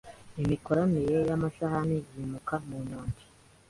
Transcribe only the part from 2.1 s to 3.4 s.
yimuka munyanja